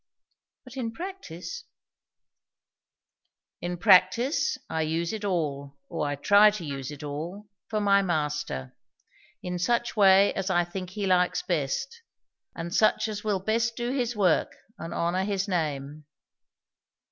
[0.63, 1.65] "But in practice"
[3.61, 8.01] "In practice I use it all, or I try to use it all, for my
[8.01, 8.75] Master;
[9.43, 12.01] in such way as I think he likes best,
[12.55, 16.05] and such as will best do his work and honour his name."